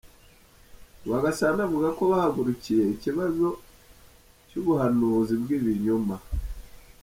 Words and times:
Rwagasana 1.05 1.59
avuga 1.67 1.87
ko 1.97 2.03
bahagurukiye 2.11 2.83
ikibazo 2.95 3.47
cy’ubuhanuzi 4.49 5.33
bw’ibinyoma. 5.41 6.15